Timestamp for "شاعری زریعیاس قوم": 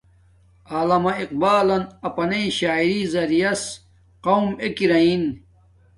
2.57-4.45